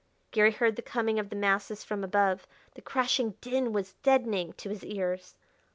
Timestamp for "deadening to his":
4.01-4.83